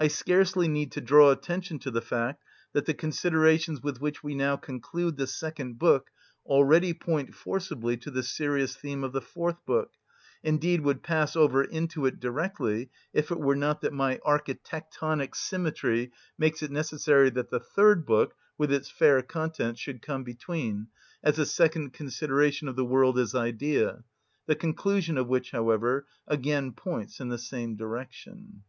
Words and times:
I 0.00 0.06
scarcely 0.06 0.68
need 0.68 0.92
to 0.92 1.00
draw 1.00 1.32
attention 1.32 1.80
to 1.80 1.90
the 1.90 2.00
fact 2.00 2.44
that 2.72 2.86
the 2.86 2.94
considerations 2.94 3.82
with 3.82 4.00
which 4.00 4.22
we 4.22 4.36
now 4.36 4.56
conclude 4.56 5.16
the 5.16 5.26
second 5.26 5.76
book 5.80 6.12
already 6.46 6.94
point 6.94 7.34
forcibly 7.34 7.96
to 7.96 8.10
the 8.12 8.22
serious 8.22 8.76
theme 8.76 9.02
of 9.02 9.12
the 9.12 9.20
fourth 9.20 9.56
book, 9.66 9.90
indeed 10.44 10.82
would 10.82 11.02
pass 11.02 11.34
over 11.34 11.64
into 11.64 12.06
it 12.06 12.20
directly 12.20 12.90
if 13.12 13.32
it 13.32 13.40
were 13.40 13.56
not 13.56 13.80
that 13.80 13.92
my 13.92 14.20
architectonic 14.24 15.34
symmetry 15.34 16.12
makes 16.38 16.62
it 16.62 16.70
necessary 16.70 17.28
that 17.30 17.50
the 17.50 17.58
third 17.58 18.06
book, 18.06 18.36
with 18.56 18.72
its 18.72 18.88
fair 18.88 19.20
contents, 19.20 19.80
should 19.80 20.00
come 20.00 20.22
between, 20.22 20.86
as 21.24 21.40
a 21.40 21.44
second 21.44 21.92
consideration 21.92 22.68
of 22.68 22.76
the 22.76 22.84
world 22.84 23.18
as 23.18 23.34
idea, 23.34 24.04
the 24.46 24.54
conclusion 24.54 25.18
of 25.18 25.26
which, 25.26 25.50
however, 25.50 26.06
again 26.28 26.70
points 26.72 27.18
in 27.18 27.30
the 27.30 27.36
same 27.38 27.74
direction. 27.74 28.62